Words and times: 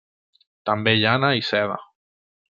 També 0.69 0.95
llana 1.03 1.31
i 1.41 1.45
seda. 1.51 1.79